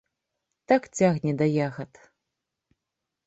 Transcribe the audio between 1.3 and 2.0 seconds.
да ягад.